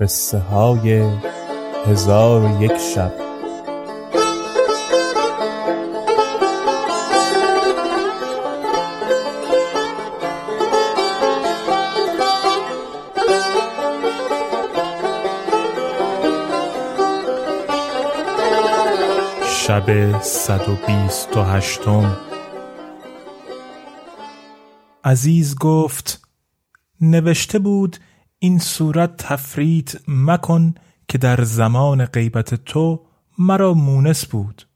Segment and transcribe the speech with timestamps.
[0.00, 1.02] قصه های
[1.86, 3.12] هزار و یک شب.
[19.46, 20.76] شب صد و
[25.04, 26.28] عزیز گفت
[27.00, 27.96] نوشته بود
[28.38, 30.74] این صورت تفرید مکن
[31.08, 33.00] که در زمان غیبت تو
[33.38, 34.66] مرا مونس بود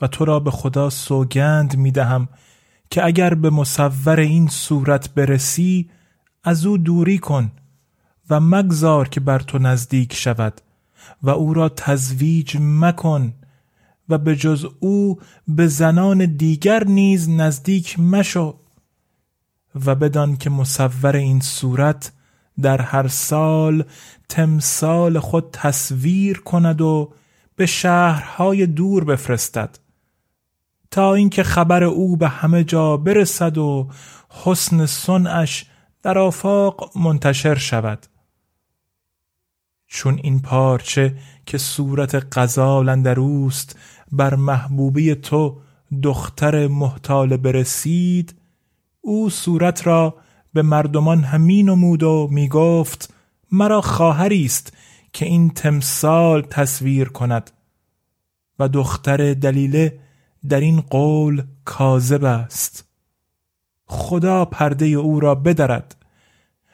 [0.00, 2.28] و تو را به خدا سوگند می دهم
[2.90, 5.90] که اگر به مصور این صورت برسی
[6.44, 7.52] از او دوری کن
[8.30, 10.60] و مگذار که بر تو نزدیک شود
[11.22, 13.34] و او را تزویج مکن
[14.08, 15.18] و به جز او
[15.48, 18.56] به زنان دیگر نیز نزدیک مشو
[19.86, 22.12] و بدان که مصور این صورت
[22.60, 23.84] در هر سال
[24.28, 27.12] تمثال خود تصویر کند و
[27.56, 29.78] به شهرهای دور بفرستد
[30.90, 33.88] تا اینکه خبر او به همه جا برسد و
[34.28, 35.66] حسن صنعش
[36.02, 38.06] در آفاق منتشر شود.
[39.86, 41.16] چون این پارچه
[41.46, 43.78] که صورت غزال اوست
[44.12, 45.60] بر محبوبی تو
[46.02, 48.34] دختر محتال برسید
[49.00, 50.14] او صورت را
[50.52, 53.14] به مردمان همین نمود و می گفت
[53.52, 54.72] مرا خواهری است
[55.12, 57.50] که این تمثال تصویر کند.
[58.58, 59.98] و دختر دلیله
[60.48, 62.84] در این قول کاذب است.
[63.86, 65.96] خدا پرده او را بدرد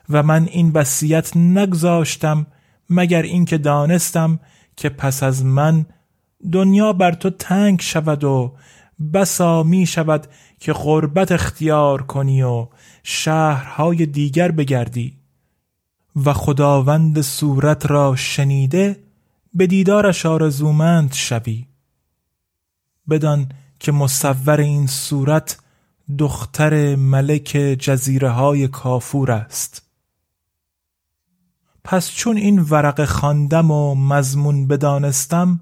[0.08, 2.47] و من این وصیت نگذاشتم
[2.91, 4.41] مگر اینکه دانستم
[4.76, 5.87] که پس از من
[6.53, 8.54] دنیا بر تو تنگ شود و
[9.12, 10.26] بسا می شود
[10.60, 12.68] که غربت اختیار کنی و
[13.02, 15.16] شهرهای دیگر بگردی.
[16.24, 19.02] و خداوند صورت را شنیده
[19.54, 21.66] به دیدارش آرزومند شوی.
[23.10, 23.48] بدان
[23.78, 25.58] که مصور این صورت
[26.18, 29.82] دختر ملک جزیره های کافور است.
[31.84, 35.60] پس چون این ورق خواندم و مضمون بدانستم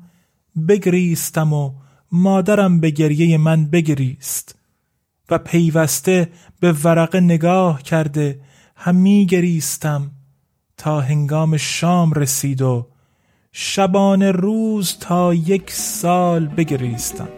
[0.69, 1.73] بگریستم و
[2.13, 4.55] مادرم به گریه من بگریست
[5.31, 6.29] و پیوسته
[6.61, 8.41] به ورقه نگاه کرده
[8.77, 10.11] همی گریستم
[10.77, 12.87] تا هنگام شام رسید و
[13.53, 17.29] شبان روز تا یک سال بگریستم.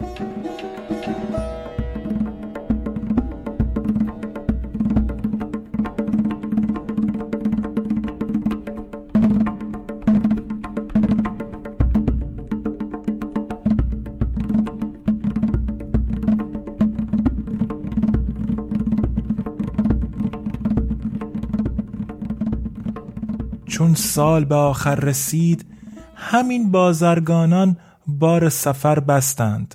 [23.77, 25.67] چون سال به آخر رسید
[26.15, 27.77] همین بازرگانان
[28.07, 29.75] بار سفر بستند.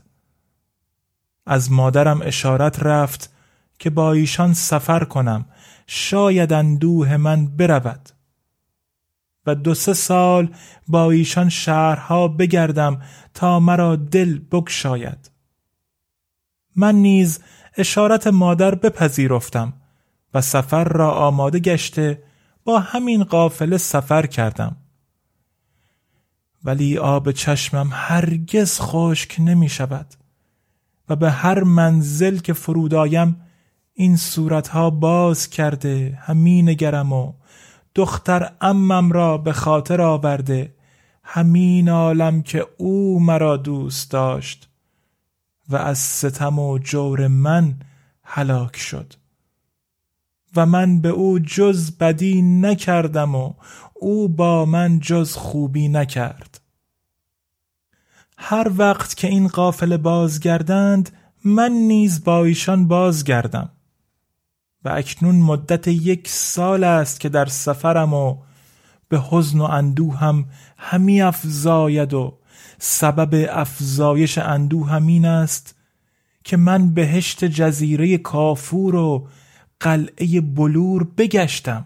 [1.45, 3.33] از مادرم اشارت رفت
[3.79, 5.45] که با ایشان سفر کنم
[5.87, 8.09] شاید اندوه من برود.
[9.45, 10.49] و دو سه سال
[10.87, 13.01] با ایشان شهرها بگردم
[13.33, 15.31] تا مرا دل بگشاید.
[16.75, 17.39] من نیز
[17.77, 19.73] اشارت مادر بپذیرفتم
[20.33, 22.30] و سفر را آماده گشته
[22.63, 24.75] با همین قافله سفر کردم.
[26.63, 30.05] ولی آب چشمم هرگز خشک نمی شود
[31.09, 33.41] و به هر منزل که فرود آیم
[33.93, 37.33] این صورتها باز کرده همین نگرم و
[37.95, 40.75] دختر امم را به خاطر آورده
[41.23, 44.69] همین عالم که او مرا دوست داشت
[45.69, 47.75] و از ستم و جور من
[48.23, 49.13] هلاک شد.
[50.55, 53.53] و من به او جز بدی نکردم و
[53.93, 56.61] او با من جز خوبی نکرد.
[58.37, 61.09] هر وقت که این قافله بازگردند
[61.45, 63.69] من نیز با ایشان بازگردم.
[64.85, 68.37] و اکنون مدت یک سال است که در سفرم و
[69.09, 70.45] به حزن و اندوهم
[70.77, 72.37] همی افزاید و
[72.79, 75.75] سبب افزایش اندوه همین است
[76.43, 79.27] که من بهشت جزیره کافور و
[79.81, 81.85] قلعه بلور بگشتم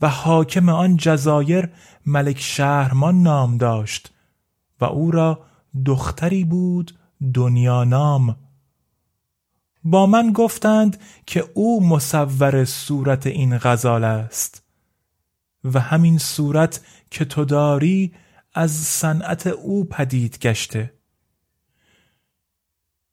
[0.00, 1.68] و حاکم آن جزایر
[2.06, 4.12] ملک شهرمان نام داشت
[4.80, 5.46] و او را
[5.86, 6.98] دختری بود
[7.34, 8.36] دنیا نام.
[9.84, 14.62] با من گفتند که او مصور صورت این غزال است
[15.64, 16.80] و همین صورت
[17.10, 18.14] که تو داری
[18.54, 20.92] از صنعت او پدید گشته.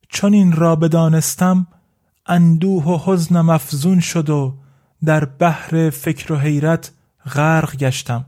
[0.09, 1.67] چون این را بدانستم
[2.27, 4.57] اندوه و حزنم افزون شد و
[5.05, 6.91] در بحر فکر و حیرت
[7.25, 8.25] غرق گشتم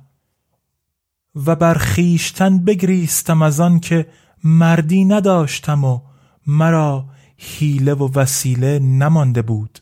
[1.36, 4.08] و بر خیشتن بگریستم از آن که
[4.44, 6.02] مردی نداشتم و
[6.48, 7.06] مرا
[7.38, 9.80] حیله و وسیله نمانده بود.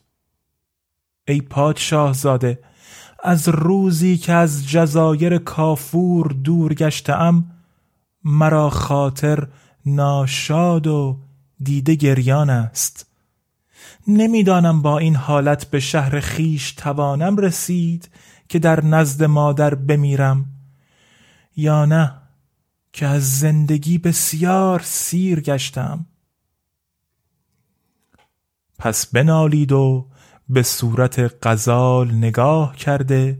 [1.27, 2.59] ای پادشاه زاده
[3.23, 7.45] از روزی که از جزایر کافور دور گشتم
[8.23, 9.47] مرا خاطر
[9.85, 11.19] ناشاد و
[11.63, 13.06] دیده گریان است.
[14.07, 18.09] نمی‌دانم با این حالت به شهر خیش توانم رسید
[18.49, 20.45] که در نزد مادر بمیرم
[21.55, 22.13] یا نه
[22.93, 26.05] که از زندگی بسیار سیر گشتم.
[28.79, 30.07] پس بنالید و
[30.49, 33.39] به صورت غزال نگاه کرده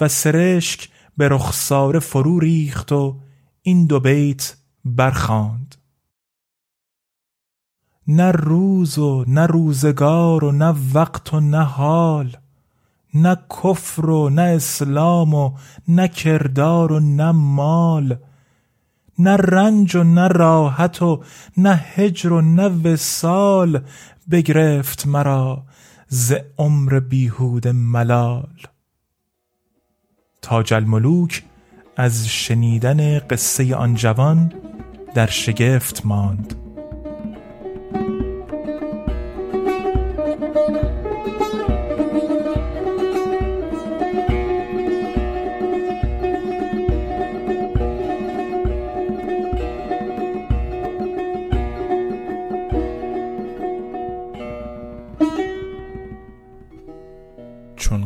[0.00, 3.20] و سرشک به رخسار فرو ریخت و
[3.62, 5.74] این دو بیت برخاند.
[8.08, 12.36] نه روز و نه روزگار و نه وقت و نه حال
[13.14, 15.52] نه کفر و نه اسلام و
[15.88, 18.16] نه کردار و نه مال
[19.18, 21.22] نه رنج و نه راحت و
[21.56, 23.82] نه هجر و نه وسال
[24.30, 25.62] بگرفت مرا
[26.08, 28.66] ز عمر بیهود ملال.
[30.42, 31.42] تاج الملوک
[31.96, 34.52] از شنیدن قصه آن جوان
[35.14, 36.65] در شگفت ماند.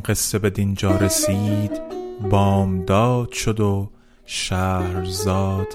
[0.09, 1.81] قصه به دینجا رسید
[2.29, 3.91] بامداد شد و
[4.25, 5.67] شهرزاد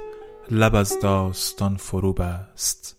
[0.51, 2.97] لب از داستان فرو بست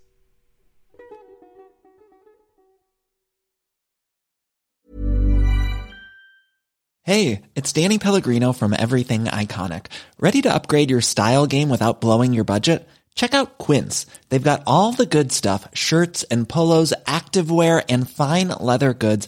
[7.03, 9.88] Hey, it's Danny Pellegrino from Everything Iconic.
[10.19, 12.88] Ready to upgrade your style game without blowing your budget?
[13.15, 14.06] Check out Quince.
[14.30, 19.27] They've got all the good stuff, shirts and polos, activewear and fine leather goods,